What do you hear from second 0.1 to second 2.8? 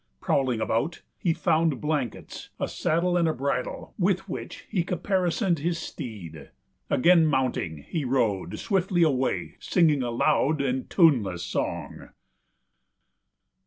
Prowling about, he found blankets, a